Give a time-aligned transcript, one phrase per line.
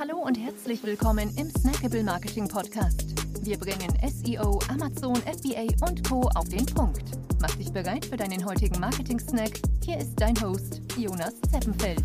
[0.00, 3.04] Hallo und herzlich willkommen im Snackable Marketing Podcast.
[3.44, 6.22] Wir bringen SEO, Amazon, FBA und Co.
[6.36, 7.02] auf den Punkt.
[7.38, 9.60] Mach dich bereit für deinen heutigen Marketing-Snack.
[9.84, 12.02] Hier ist dein Host, Jonas Zeppenfeld.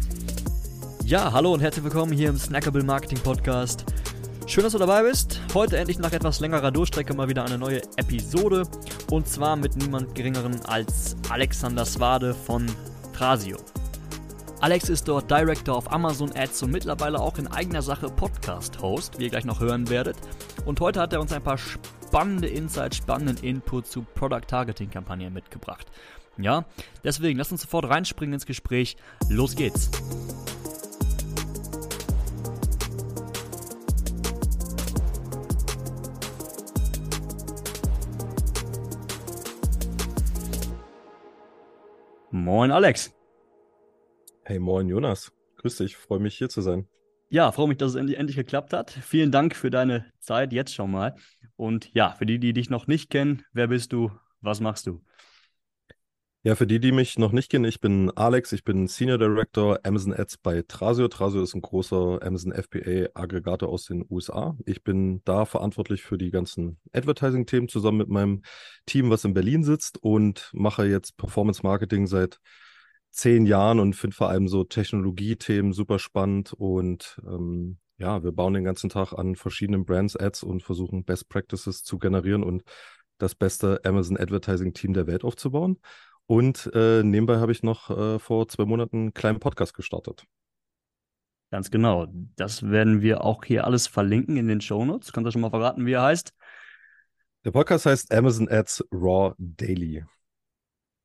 [1.05, 3.85] Ja, hallo und herzlich willkommen hier im Snackable Marketing Podcast.
[4.45, 5.39] Schön, dass du dabei bist.
[5.53, 8.63] Heute endlich nach etwas längerer Durchstrecke mal wieder eine neue Episode.
[9.09, 12.65] Und zwar mit niemand geringeren als Alexander Swade von
[13.13, 13.55] Trasio.
[14.65, 19.25] Alex ist dort Director auf Amazon Ads und mittlerweile auch in eigener Sache Podcast-Host, wie
[19.25, 20.17] ihr gleich noch hören werdet.
[20.65, 25.85] Und heute hat er uns ein paar spannende Insights, spannenden Input zu Product-Targeting-Kampagnen mitgebracht.
[26.37, 26.65] Ja,
[27.03, 28.97] deswegen lasst uns sofort reinspringen ins Gespräch.
[29.29, 29.91] Los geht's!
[42.31, 43.14] Moin Alex.
[44.47, 45.31] Hey, moin Jonas.
[45.57, 46.87] Grüß dich, freue mich hier zu sein.
[47.29, 48.91] Ja, freue mich, dass es endlich, endlich geklappt hat.
[48.91, 51.15] Vielen Dank für deine Zeit jetzt schon mal.
[51.55, 54.11] Und ja, für die, die dich noch nicht kennen, wer bist du?
[54.41, 55.01] Was machst du?
[56.43, 59.79] Ja, für die, die mich noch nicht kennen, ich bin Alex, ich bin Senior Director
[59.81, 61.07] Amazon Ads bei Trasio.
[61.07, 64.55] Trasio ist ein großer Amazon FBA Aggregator aus den USA.
[64.67, 68.43] Ich bin da verantwortlich für die ganzen Advertising-Themen zusammen mit meinem
[68.85, 72.39] Team, was in Berlin sitzt und mache jetzt Performance Marketing seit
[73.15, 78.53] zehn Jahren und finde vor allem so Technologie-Themen super spannend und ähm, ja, wir bauen
[78.53, 82.63] den ganzen Tag an verschiedenen Brands Ads und versuchen Best Practices zu generieren und
[83.17, 85.79] das beste Amazon Advertising Team der Welt aufzubauen.
[86.27, 90.25] Und äh, nebenbei habe ich noch äh, vor zwei Monaten einen kleinen Podcast gestartet.
[91.51, 92.07] Ganz genau.
[92.35, 95.13] Das werden wir auch hier alles verlinken in den Show Notes.
[95.13, 96.33] Kannst du schon mal verraten, wie er heißt?
[97.45, 100.03] Der Podcast heißt Amazon Ads Raw Daily.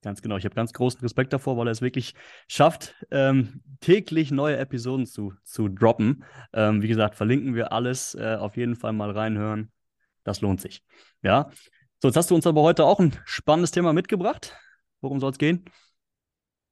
[0.02, 0.36] Ganz genau.
[0.36, 2.14] Ich habe ganz großen Respekt davor, weil er es wirklich
[2.48, 6.24] schafft, ähm, täglich neue Episoden zu, zu droppen.
[6.54, 8.14] Ähm, wie gesagt, verlinken wir alles.
[8.14, 9.70] Äh, auf jeden Fall mal reinhören.
[10.24, 10.82] Das lohnt sich.
[11.22, 11.50] Ja.
[12.00, 14.56] So, jetzt hast du uns aber heute auch ein spannendes Thema mitgebracht.
[15.02, 15.64] Worum soll es gehen?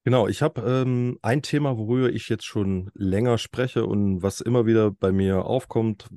[0.05, 4.65] Genau, ich habe ähm, ein Thema, worüber ich jetzt schon länger spreche und was immer
[4.65, 6.09] wieder bei mir aufkommt,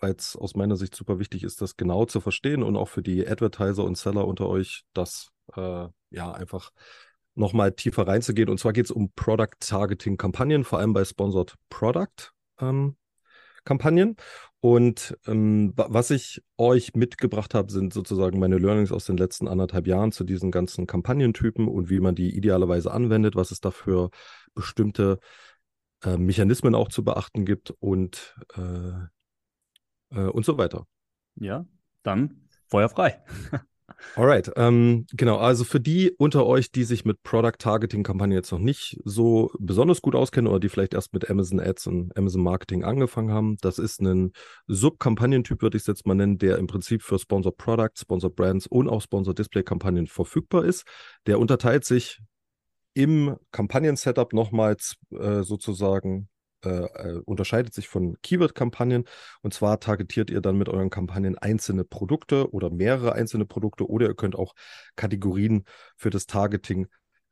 [0.00, 3.02] weil es aus meiner Sicht super wichtig ist, das genau zu verstehen und auch für
[3.02, 6.70] die Advertiser und Seller unter euch das äh, ja einfach
[7.34, 8.48] nochmal tiefer reinzugehen.
[8.48, 12.96] Und zwar geht es um Product Targeting Kampagnen, vor allem bei Sponsored Product ähm,
[13.64, 14.16] Kampagnen.
[14.60, 19.86] Und ähm, was ich euch mitgebracht habe, sind sozusagen meine Learnings aus den letzten anderthalb
[19.86, 24.10] Jahren zu diesen ganzen Kampagnentypen und wie man die idealerweise anwendet, was es dafür
[24.54, 25.20] bestimmte
[26.02, 30.86] äh, Mechanismen auch zu beachten gibt und, äh, äh, und so weiter.
[31.36, 31.64] Ja,
[32.02, 33.22] dann Feuer frei.
[34.14, 35.38] Alright, ähm, genau.
[35.38, 39.50] Also für die unter euch, die sich mit Product Targeting Kampagnen jetzt noch nicht so
[39.58, 43.56] besonders gut auskennen oder die vielleicht erst mit Amazon Ads und Amazon Marketing angefangen haben,
[43.60, 44.32] das ist ein
[44.66, 48.66] Sub-Kampagnentyp, würde ich es jetzt mal nennen, der im Prinzip für Sponsor Products, Sponsor Brands
[48.66, 50.84] und auch Sponsor Display Kampagnen verfügbar ist.
[51.26, 52.20] Der unterteilt sich
[52.94, 56.28] im Kampagnen-Setup nochmals äh, sozusagen
[56.64, 59.04] äh, äh, unterscheidet sich von Keyword-Kampagnen.
[59.42, 64.06] Und zwar targetiert ihr dann mit euren Kampagnen einzelne Produkte oder mehrere einzelne Produkte oder
[64.08, 64.54] ihr könnt auch
[64.96, 65.64] Kategorien
[65.96, 66.88] für das Targeting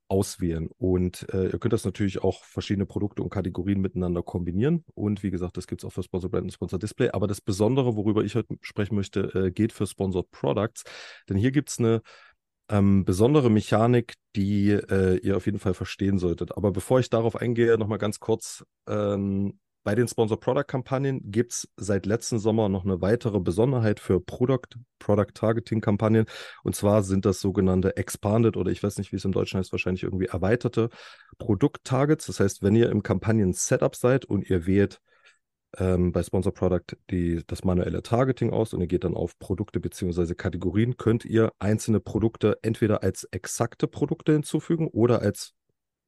[0.09, 0.69] auswählen.
[0.79, 4.85] Und äh, ihr könnt das natürlich auch verschiedene Produkte und Kategorien miteinander kombinieren.
[4.95, 7.11] Und wie gesagt, das gibt es auch für Sponsor Brand und Sponsor Display.
[7.11, 10.85] Aber das Besondere, worüber ich heute sprechen möchte, äh, geht für Sponsored Products.
[11.29, 12.03] Denn hier gibt es eine
[12.69, 16.57] ähm, besondere Mechanik, die äh, ihr auf jeden Fall verstehen solltet.
[16.57, 18.65] Aber bevor ich darauf eingehe, nochmal ganz kurz.
[18.89, 24.01] Ähm, bei den Sponsor Product Kampagnen gibt es seit letzten Sommer noch eine weitere Besonderheit
[24.01, 24.67] für Product,
[24.99, 26.27] Product Targeting Kampagnen.
[26.65, 29.71] Und zwar sind das sogenannte Expanded oder ich weiß nicht, wie es im Deutschen heißt,
[29.71, 30.91] wahrscheinlich irgendwie erweiterte
[31.39, 32.27] Produkt-Targets.
[32.27, 35.01] Das heißt, wenn ihr im Kampagnen-Setup seid und ihr wählt
[35.79, 39.81] ähm, bei Sponsor Product die, das manuelle Targeting aus und ihr geht dann auf Produkte
[39.81, 40.35] bzw.
[40.35, 45.53] Kategorien, könnt ihr einzelne Produkte entweder als exakte Produkte hinzufügen oder als,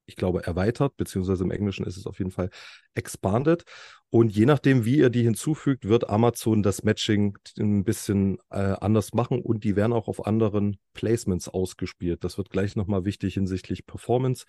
[0.07, 2.51] ich glaube, erweitert, beziehungsweise im Englischen ist es auf jeden Fall
[2.95, 3.65] expanded.
[4.11, 9.13] Und je nachdem, wie ihr die hinzufügt, wird Amazon das Matching ein bisschen äh, anders
[9.13, 12.25] machen und die werden auch auf anderen Placements ausgespielt.
[12.25, 14.47] Das wird gleich nochmal wichtig hinsichtlich Performance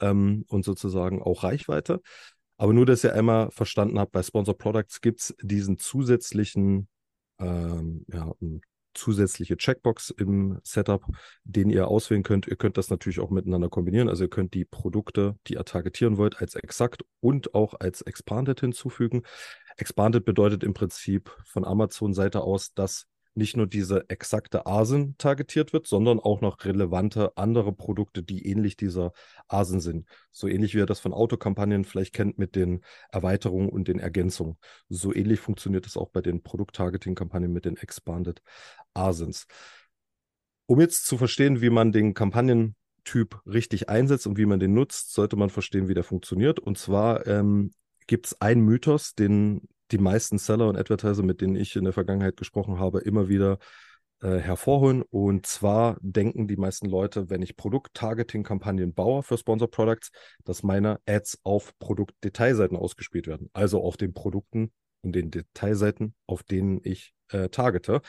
[0.00, 2.00] ähm, und sozusagen auch Reichweite.
[2.56, 6.88] Aber nur, dass ihr einmal verstanden habt, bei Sponsor Products gibt es diesen zusätzlichen,
[7.38, 8.32] ähm, ja,
[8.94, 11.04] zusätzliche Checkbox im Setup,
[11.44, 12.46] den ihr auswählen könnt.
[12.46, 14.08] Ihr könnt das natürlich auch miteinander kombinieren.
[14.08, 18.60] Also ihr könnt die Produkte, die ihr targetieren wollt, als exakt und auch als expanded
[18.60, 19.22] hinzufügen.
[19.76, 25.86] Expanded bedeutet im Prinzip von Amazon-Seite aus, dass nicht nur diese exakte ASIN targetiert wird,
[25.86, 29.12] sondern auch noch relevante andere Produkte, die ähnlich dieser
[29.48, 30.08] ASIN sind.
[30.30, 34.58] So ähnlich wie ihr das von Autokampagnen vielleicht kennt mit den Erweiterungen und den Ergänzungen.
[34.88, 38.42] So ähnlich funktioniert es auch bei den Produkt-Targeting-Kampagnen mit den Expanded
[38.94, 39.46] ASINs.
[40.66, 45.12] Um jetzt zu verstehen, wie man den Kampagnentyp richtig einsetzt und wie man den nutzt,
[45.12, 46.58] sollte man verstehen, wie der funktioniert.
[46.58, 47.72] Und zwar ähm,
[48.06, 51.92] gibt es einen Mythos, den die meisten Seller und Advertiser, mit denen ich in der
[51.92, 53.58] Vergangenheit gesprochen habe, immer wieder
[54.22, 55.02] äh, hervorholen.
[55.02, 60.10] Und zwar denken die meisten Leute, wenn ich Produkt-Targeting-Kampagnen baue für Sponsor Products,
[60.44, 63.50] dass meine Ads auf Produktdetailseiten ausgespielt werden.
[63.52, 64.72] Also auf den Produkten
[65.02, 68.00] und den Detailseiten, auf denen ich äh, targete.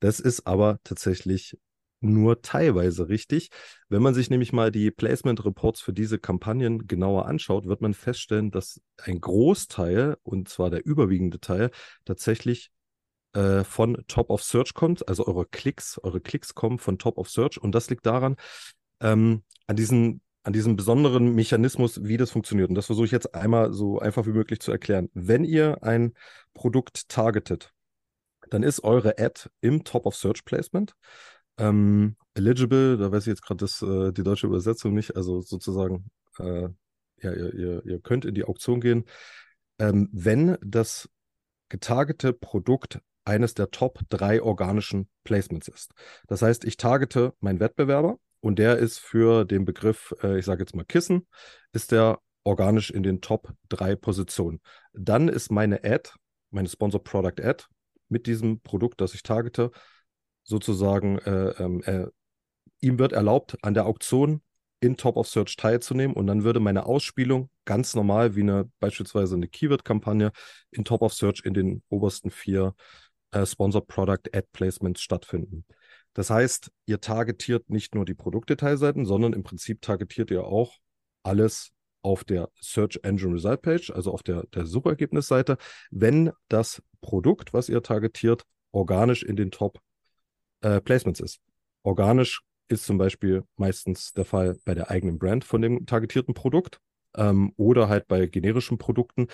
[0.00, 1.56] Das ist aber tatsächlich
[2.02, 3.50] nur teilweise richtig.
[3.88, 7.94] Wenn man sich nämlich mal die Placement Reports für diese Kampagnen genauer anschaut, wird man
[7.94, 11.70] feststellen, dass ein Großteil, und zwar der überwiegende Teil,
[12.04, 12.70] tatsächlich
[13.34, 15.08] äh, von Top of Search kommt.
[15.08, 17.60] Also eure Klicks, eure Klicks kommen von Top of Search.
[17.60, 18.36] Und das liegt daran,
[19.00, 22.68] ähm, an diesen an diesem besonderen Mechanismus, wie das funktioniert.
[22.68, 25.08] Und das versuche ich jetzt einmal so einfach wie möglich zu erklären.
[25.14, 26.14] Wenn ihr ein
[26.52, 27.72] Produkt targetet,
[28.50, 30.94] dann ist eure Ad im Top of Search Placement.
[31.62, 36.10] Ähm, eligible, da weiß ich jetzt gerade äh, die deutsche Übersetzung nicht, also sozusagen,
[36.40, 36.68] äh,
[37.22, 39.04] ja, ihr, ihr, ihr, könnt in die Auktion gehen,
[39.78, 41.08] ähm, wenn das
[41.68, 45.92] getargete Produkt eines der Top drei organischen Placements ist.
[46.26, 50.62] Das heißt, ich targete meinen Wettbewerber und der ist für den Begriff, äh, ich sage
[50.62, 51.28] jetzt mal Kissen,
[51.72, 54.60] ist der organisch in den Top drei Positionen.
[54.94, 56.10] Dann ist meine Ad,
[56.50, 57.66] meine Sponsor Product Ad
[58.08, 59.70] mit diesem Produkt, das ich targete,
[60.44, 62.06] sozusagen, äh, ähm, äh,
[62.80, 64.42] ihm wird erlaubt, an der Auktion
[64.80, 69.36] in Top of Search teilzunehmen und dann würde meine Ausspielung ganz normal wie eine beispielsweise
[69.36, 70.32] eine Keyword-Kampagne
[70.72, 72.74] in Top of Search in den obersten vier
[73.30, 75.64] äh, Sponsor Product Ad Placements stattfinden.
[76.14, 80.78] Das heißt, ihr targetiert nicht nur die Produktdetailseiten, sondern im Prinzip targetiert ihr auch
[81.22, 81.70] alles
[82.02, 85.56] auf der Search Engine Result Page, also auf der, der Suchergebnisseite,
[85.90, 88.42] wenn das Produkt, was ihr targetiert,
[88.72, 89.78] organisch in den Top
[90.62, 91.40] äh, Placements ist.
[91.82, 96.78] Organisch ist zum Beispiel meistens der Fall bei der eigenen Brand von dem targetierten Produkt
[97.16, 99.26] ähm, oder halt bei generischen Produkten.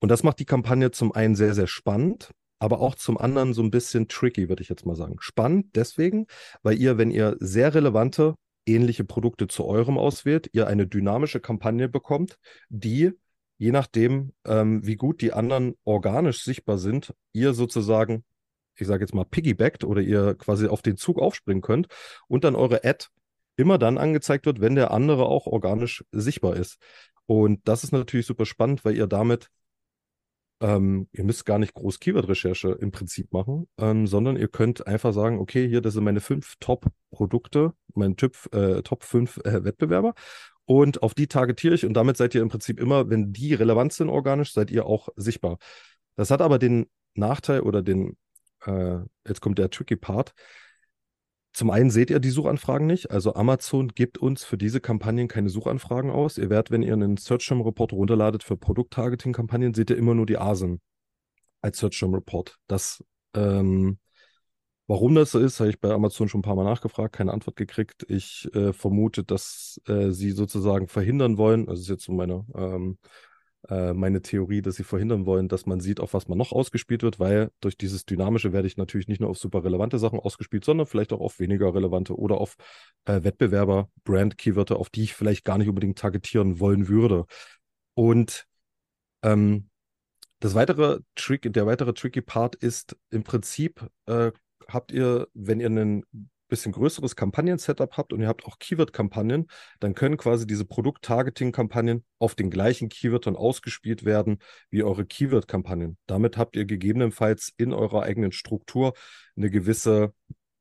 [0.00, 3.62] Und das macht die Kampagne zum einen sehr, sehr spannend, aber auch zum anderen so
[3.62, 5.16] ein bisschen tricky, würde ich jetzt mal sagen.
[5.20, 6.26] Spannend deswegen,
[6.62, 8.34] weil ihr, wenn ihr sehr relevante,
[8.66, 12.36] ähnliche Produkte zu eurem auswählt, ihr eine dynamische Kampagne bekommt,
[12.68, 13.12] die
[13.58, 18.24] je nachdem, ähm, wie gut die anderen organisch sichtbar sind, ihr sozusagen
[18.78, 21.88] ich sage jetzt mal, piggybackt oder ihr quasi auf den Zug aufspringen könnt
[22.28, 23.06] und dann eure Ad
[23.56, 26.78] immer dann angezeigt wird, wenn der andere auch organisch sichtbar ist.
[27.26, 29.50] Und das ist natürlich super spannend, weil ihr damit,
[30.60, 35.12] ähm, ihr müsst gar nicht groß Keyword-Recherche im Prinzip machen, ähm, sondern ihr könnt einfach
[35.12, 40.14] sagen, okay, hier, das sind meine fünf Top-Produkte, mein typ, äh, Top 5 äh, Wettbewerber.
[40.64, 43.92] Und auf die targetiere ich und damit seid ihr im Prinzip immer, wenn die relevant
[43.92, 45.58] sind organisch, seid ihr auch sichtbar.
[46.16, 48.16] Das hat aber den Nachteil oder den
[48.66, 50.34] äh, jetzt kommt der tricky Part.
[51.56, 53.10] Zum einen seht ihr die Suchanfragen nicht.
[53.10, 56.36] Also Amazon gibt uns für diese Kampagnen keine Suchanfragen aus.
[56.36, 60.26] Ihr werdet, wenn ihr einen Search Term Report runterladet für Produkt-Targeting-Kampagnen, seht ihr immer nur
[60.26, 60.82] die ASIN
[61.62, 62.58] als Search Term Report.
[62.66, 63.02] Das,
[63.34, 63.98] ähm,
[64.86, 67.56] warum das so ist, habe ich bei Amazon schon ein paar Mal nachgefragt, keine Antwort
[67.56, 68.04] gekriegt.
[68.06, 72.44] Ich äh, vermute, dass äh, sie sozusagen verhindern wollen, also das ist jetzt so meine
[72.54, 72.98] ähm,
[73.68, 77.02] äh, meine Theorie, dass sie verhindern wollen, dass man sieht, auf was man noch ausgespielt
[77.02, 80.64] wird, weil durch dieses Dynamische werde ich natürlich nicht nur auf super relevante Sachen ausgespielt,
[80.64, 82.56] sondern vielleicht auch auf weniger relevante oder auf
[83.04, 87.26] äh, Wettbewerber, Brand-Keywörter, auf die ich vielleicht gar nicht unbedingt targetieren wollen würde.
[87.94, 88.46] Und
[89.22, 89.68] ähm,
[90.40, 94.32] das weitere Trick, der weitere tricky Part ist im Prinzip, äh,
[94.68, 96.04] habt ihr, wenn ihr einen
[96.48, 99.46] bisschen größeres Kampagnen-Setup habt und ihr habt auch Keyword-Kampagnen,
[99.80, 104.38] dann können quasi diese Produkt-Targeting-Kampagnen auf den gleichen Keywörtern ausgespielt werden
[104.70, 105.98] wie eure Keyword-Kampagnen.
[106.06, 108.94] Damit habt ihr gegebenenfalls in eurer eigenen Struktur
[109.36, 110.12] eine gewisse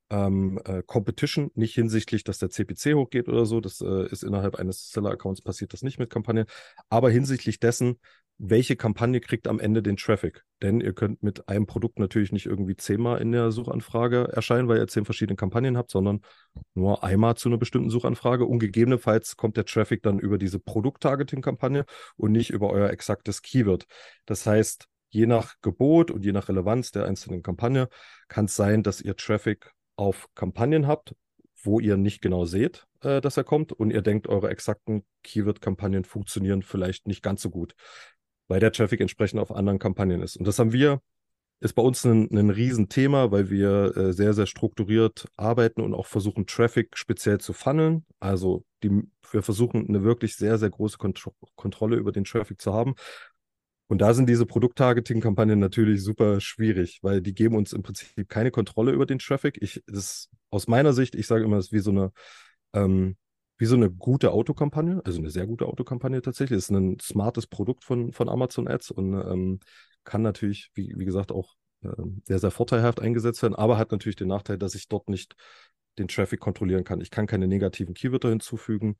[0.10, 3.60] ähm, äh, Competition, nicht hinsichtlich, dass der CPC hochgeht oder so.
[3.60, 6.46] Das äh, ist innerhalb eines Seller-Accounts passiert das nicht mit Kampagnen,
[6.90, 8.00] aber hinsichtlich dessen,
[8.38, 10.44] welche Kampagne kriegt am Ende den Traffic.
[10.62, 14.78] Denn ihr könnt mit einem Produkt natürlich nicht irgendwie zehnmal in der Suchanfrage erscheinen, weil
[14.78, 16.22] ihr zehn verschiedene Kampagnen habt, sondern
[16.74, 18.46] nur einmal zu einer bestimmten Suchanfrage.
[18.46, 21.86] Und gegebenenfalls kommt der Traffic dann über diese Produkt-Targeting-Kampagne
[22.18, 23.86] und nicht über euer exaktes Keyword.
[24.26, 27.88] Das heißt, je nach Gebot und je nach Relevanz der einzelnen Kampagne
[28.28, 31.16] kann es sein, dass ihr Traffic auf Kampagnen habt,
[31.64, 36.04] wo ihr nicht genau seht, äh, dass er kommt und ihr denkt, eure exakten Keyword-Kampagnen
[36.04, 37.76] funktionieren vielleicht nicht ganz so gut
[38.48, 40.38] weil der Traffic entsprechend auf anderen Kampagnen ist.
[40.38, 41.02] Und das haben wir
[41.62, 46.06] ist bei uns ein, ein Riesenthema, weil wir äh, sehr, sehr strukturiert arbeiten und auch
[46.06, 48.06] versuchen, Traffic speziell zu funneln.
[48.20, 51.24] Also die, wir versuchen eine wirklich sehr, sehr große Kont
[51.56, 52.96] Kontrolle über den Traffic zu haben.
[53.88, 58.52] Und da sind diese Produkt-Targeting-Kampagnen natürlich super schwierig, weil die geben uns im Prinzip keine
[58.52, 59.58] Kontrolle über den Traffic.
[59.62, 62.12] Ich, das aus meiner Sicht, ich sage immer, es ist wie so eine,
[62.74, 63.16] ähm,
[63.58, 66.58] wie so eine gute Autokampagne, also eine sehr gute Autokampagne tatsächlich.
[66.58, 69.60] Es ist ein smartes Produkt von, von Amazon Ads und ähm,
[70.04, 71.90] kann natürlich, wie, wie gesagt, auch äh,
[72.26, 75.36] sehr, sehr vorteilhaft eingesetzt werden, aber hat natürlich den Nachteil, dass ich dort nicht
[75.98, 77.00] den Traffic kontrollieren kann.
[77.02, 78.98] Ich kann keine negativen Keywörter hinzufügen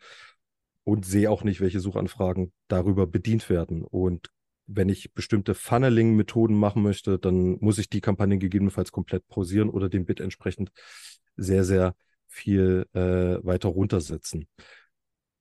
[0.86, 3.84] und sehe auch nicht, welche Suchanfragen darüber bedient werden.
[3.84, 4.30] Und
[4.68, 9.90] wenn ich bestimmte Funneling-Methoden machen möchte, dann muss ich die Kampagne gegebenenfalls komplett pausieren oder
[9.90, 10.72] den Bit entsprechend
[11.36, 11.96] sehr, sehr
[12.36, 14.48] viel äh, weiter runtersetzen.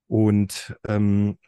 [0.07, 1.39] Und ähm,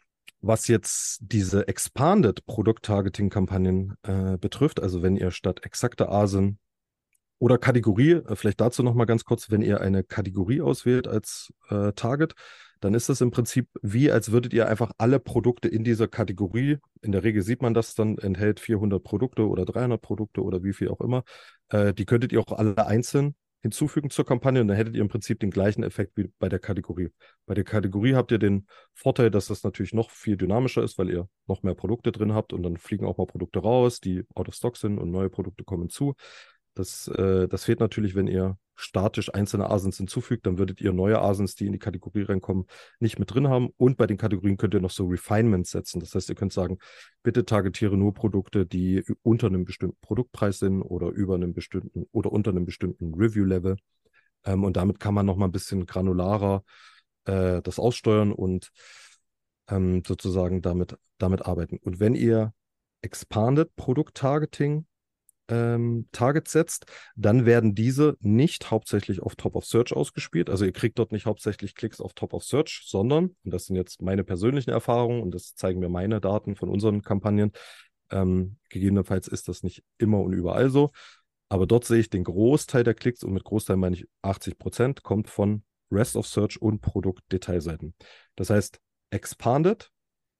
[0.41, 6.59] was jetzt diese Expanded Produkt-Targeting-Kampagnen äh, betrifft, also wenn ihr statt exakter ASIN
[7.39, 11.93] oder Kategorie, äh, vielleicht dazu nochmal ganz kurz, wenn ihr eine Kategorie auswählt als äh,
[11.93, 12.33] Target,
[12.79, 16.77] dann ist das im Prinzip wie, als würdet ihr einfach alle Produkte in dieser Kategorie,
[17.01, 20.73] in der Regel sieht man das dann, enthält 400 Produkte oder 300 Produkte oder wie
[20.73, 21.23] viel auch immer,
[21.69, 25.07] äh, die könntet ihr auch alle einzeln hinzufügen zur Kampagne und dann hättet ihr im
[25.07, 27.09] Prinzip den gleichen Effekt wie bei der Kategorie.
[27.45, 31.09] Bei der Kategorie habt ihr den Vorteil, dass das natürlich noch viel dynamischer ist, weil
[31.09, 34.47] ihr noch mehr Produkte drin habt und dann fliegen auch mal Produkte raus, die out
[34.47, 36.15] of stock sind und neue Produkte kommen zu.
[36.77, 41.19] Das, äh, das fehlt natürlich, wenn ihr statisch einzelne Asins hinzufügt, dann würdet ihr neue
[41.19, 42.67] Asins, die in die Kategorie reinkommen,
[42.99, 43.69] nicht mit drin haben.
[43.77, 45.99] Und bei den Kategorien könnt ihr noch so Refinements setzen.
[45.99, 46.77] Das heißt, ihr könnt sagen,
[47.23, 52.31] bitte targetiere nur Produkte, die unter einem bestimmten Produktpreis sind oder über einem bestimmten oder
[52.31, 53.77] unter einem bestimmten Review-Level.
[54.45, 56.63] Ähm, und damit kann man noch mal ein bisschen granularer
[57.25, 58.69] äh, das aussteuern und
[59.69, 61.77] ähm, sozusagen damit, damit arbeiten.
[61.77, 62.53] Und wenn ihr
[63.01, 64.85] Expanded Produkt-Targeting
[65.49, 66.85] ähm, Targets setzt,
[67.15, 70.49] dann werden diese nicht hauptsächlich auf Top of Search ausgespielt.
[70.49, 73.75] Also ihr kriegt dort nicht hauptsächlich Klicks auf Top of Search, sondern, und das sind
[73.75, 77.51] jetzt meine persönlichen Erfahrungen und das zeigen mir meine Daten von unseren Kampagnen,
[78.09, 80.91] ähm, gegebenenfalls ist das nicht immer und überall so,
[81.49, 85.03] aber dort sehe ich den Großteil der Klicks und mit Großteil meine ich 80 Prozent
[85.03, 87.93] kommt von Rest of Search und Produktdetailseiten.
[88.35, 89.89] Das heißt, Expanded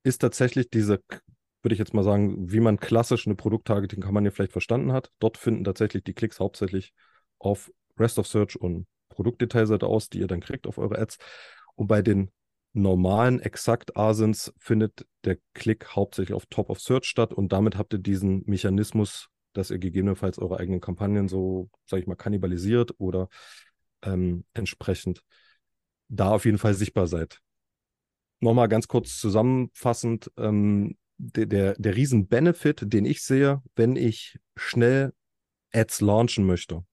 [0.03, 1.01] ist tatsächlich diese
[1.67, 5.12] würde ich jetzt mal sagen, wie man klassisch eine Produkt-Targeting-Kampagne vielleicht verstanden hat.
[5.19, 6.93] Dort finden tatsächlich die Klicks hauptsächlich
[7.39, 7.69] auf
[8.00, 11.17] Rest of Search und Produktdetailseite aus, die ihr dann kriegt auf eure Ads.
[11.75, 12.31] Und bei den
[12.71, 17.91] normalen exakt Asins findet der Klick hauptsächlich auf Top of Search statt und damit habt
[17.91, 23.27] ihr diesen Mechanismus, dass ihr gegebenenfalls eure eigenen Kampagnen so, sage ich mal, kannibalisiert oder
[24.03, 25.21] ähm, entsprechend
[26.07, 27.41] da auf jeden Fall sichtbar seid.
[28.39, 35.13] Nochmal ganz kurz zusammenfassend, ähm, der, der, der Riesen-Benefit, den ich sehe, wenn ich schnell
[35.74, 36.83] Ads launchen möchte.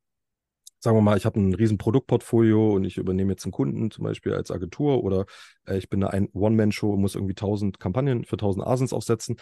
[0.81, 4.04] Sagen wir mal, ich habe ein riesen Produktportfolio und ich übernehme jetzt einen Kunden zum
[4.04, 5.25] Beispiel als Agentur oder
[5.66, 9.37] äh, ich bin eine One-Man-Show und muss irgendwie 1000 Kampagnen für 1000 Asins aufsetzen.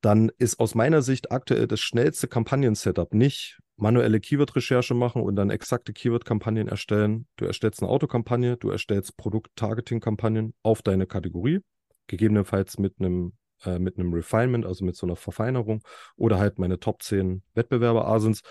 [0.00, 5.50] Dann ist aus meiner Sicht aktuell das schnellste Kampagnen-Setup nicht manuelle Keyword-Recherche machen und dann
[5.50, 7.26] exakte Keyword-Kampagnen erstellen.
[7.36, 11.60] Du erstellst eine Autokampagne, du erstellst Produkt-Targeting-Kampagnen auf deine Kategorie,
[12.06, 13.32] gegebenenfalls mit einem
[13.64, 15.82] äh, mit einem Refinement, also mit so einer Verfeinerung
[16.16, 18.42] oder halt meine Top 10 Wettbewerber Asins.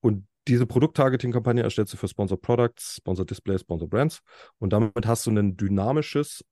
[0.00, 4.20] Und diese Produkt-Targeting-Kampagne erstellst du für Sponsor Products, Sponsor Displays, Sponsor Brands.
[4.58, 6.44] Und damit hast du ein dynamisches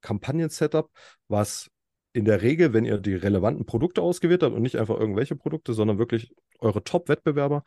[0.00, 0.90] Kampagnen-Setup,
[1.28, 1.70] was
[2.12, 5.74] in der Regel, wenn ihr die relevanten Produkte ausgewählt habt und nicht einfach irgendwelche Produkte,
[5.74, 7.62] sondern wirklich eure Top-Wettbewerber,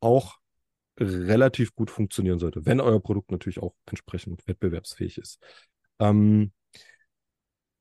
[0.00, 0.38] auch
[1.00, 5.40] relativ gut funktionieren sollte, wenn euer Produkt natürlich auch entsprechend wettbewerbsfähig ist.
[5.98, 6.52] Ähm,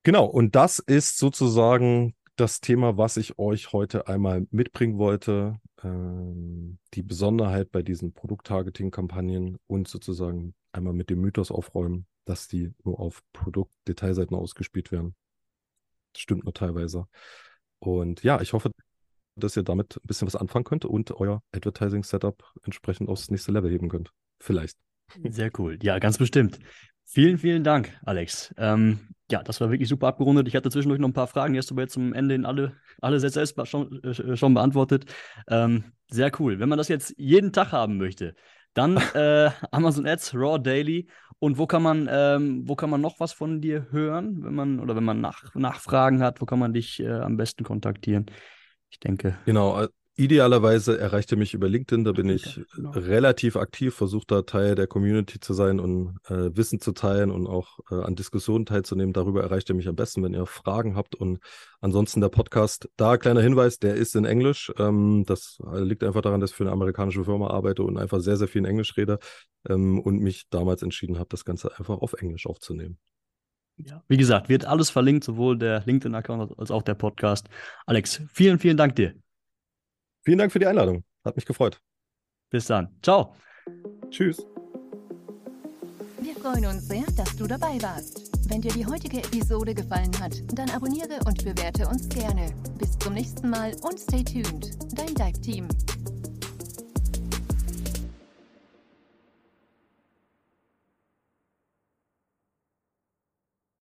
[0.04, 5.60] Genau, und das ist sozusagen das Thema, was ich euch heute einmal mitbringen wollte.
[5.84, 12.74] Ähm, die Besonderheit bei diesen Produkt-Targeting-Kampagnen und sozusagen einmal mit dem Mythos aufräumen, dass die
[12.84, 15.16] nur auf Produktdetailseiten ausgespielt werden.
[16.14, 17.06] Das stimmt nur teilweise.
[17.80, 18.72] Und ja, ich hoffe,
[19.36, 23.72] dass ihr damit ein bisschen was anfangen könnt und euer Advertising-Setup entsprechend aufs nächste Level
[23.72, 24.12] heben könnt.
[24.40, 24.78] Vielleicht.
[25.30, 25.78] Sehr cool.
[25.82, 26.60] Ja, ganz bestimmt.
[27.06, 28.54] Vielen, vielen Dank, Alex.
[28.58, 30.48] Ähm, ja, das war wirklich super abgerundet.
[30.48, 32.46] Ich hatte zwischendurch noch ein paar Fragen, die hast du aber jetzt zum Ende in
[32.46, 35.06] alle, alle Sätze schon, äh, schon beantwortet.
[35.48, 36.60] Ähm, sehr cool.
[36.60, 38.36] Wenn man das jetzt jeden Tag haben möchte,
[38.74, 41.10] dann äh, Amazon Ads, Raw Daily.
[41.40, 44.80] Und wo kann man, ähm, wo kann man noch was von dir hören, wenn man
[44.80, 48.28] oder wenn man nach, Nachfragen hat, wo kann man dich äh, am besten kontaktieren?
[48.92, 49.38] Ich denke.
[49.46, 49.88] Genau,
[50.18, 52.92] Idealerweise erreicht ihr mich über LinkedIn, da bin ich genau.
[52.92, 57.48] relativ aktiv, versuche da Teil der Community zu sein und äh, Wissen zu teilen und
[57.48, 59.14] auch äh, an Diskussionen teilzunehmen.
[59.14, 61.16] Darüber erreicht ihr mich am besten, wenn ihr Fragen habt.
[61.16, 61.40] Und
[61.80, 64.74] ansonsten der Podcast, da kleiner Hinweis, der ist in Englisch.
[64.78, 68.36] Ähm, das liegt einfach daran, dass ich für eine amerikanische Firma arbeite und einfach sehr,
[68.36, 69.18] sehr viel in Englisch rede
[69.70, 72.98] ähm, und mich damals entschieden habe, das Ganze einfach auf Englisch aufzunehmen.
[73.78, 74.04] Ja.
[74.10, 77.48] Wie gesagt, wird alles verlinkt, sowohl der LinkedIn-Account als auch der Podcast.
[77.86, 79.16] Alex, vielen, vielen Dank dir.
[80.24, 81.04] Vielen Dank für die Einladung.
[81.26, 81.82] Hat mich gefreut.
[82.50, 82.96] Bis dann.
[83.02, 83.36] Ciao.
[84.10, 84.46] Tschüss.
[86.20, 88.32] Wir freuen uns sehr, dass du dabei warst.
[88.50, 92.54] Wenn dir die heutige Episode gefallen hat, dann abonniere und bewerte uns gerne.
[92.78, 94.78] Bis zum nächsten Mal und stay tuned.
[94.94, 95.68] Dein Dive Team.